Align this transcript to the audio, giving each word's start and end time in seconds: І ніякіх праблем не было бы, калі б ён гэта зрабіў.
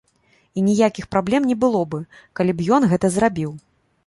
І 0.57 0.63
ніякіх 0.69 1.05
праблем 1.15 1.45
не 1.51 1.57
было 1.65 1.83
бы, 1.93 2.01
калі 2.41 2.51
б 2.59 2.71
ён 2.79 2.89
гэта 2.97 3.15
зрабіў. 3.19 3.55